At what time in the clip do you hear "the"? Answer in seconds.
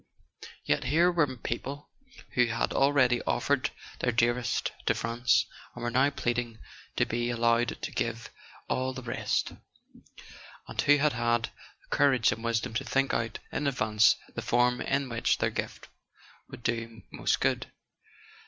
8.93-9.03, 11.83-11.95, 14.33-14.41